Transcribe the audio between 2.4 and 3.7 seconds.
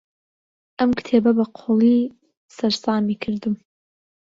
سەرسامی کردم.